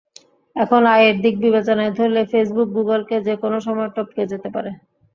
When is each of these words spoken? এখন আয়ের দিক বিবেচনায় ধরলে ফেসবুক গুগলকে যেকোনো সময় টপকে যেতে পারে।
এখন 0.55 0.81
আয়ের 0.93 1.15
দিক 1.23 1.35
বিবেচনায় 1.43 1.93
ধরলে 1.97 2.21
ফেসবুক 2.31 2.67
গুগলকে 2.77 3.15
যেকোনো 3.27 3.57
সময় 3.67 3.89
টপকে 3.95 4.23
যেতে 4.31 4.49
পারে। 4.55 4.71